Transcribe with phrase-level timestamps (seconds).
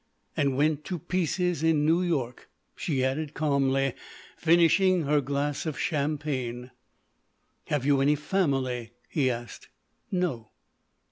[0.35, 3.93] "And went to pieces in New York," she added calmly,
[4.35, 6.71] finishing her glass of champagne.
[7.67, 9.69] "Have you any family?" he asked.
[10.09, 10.49] "No."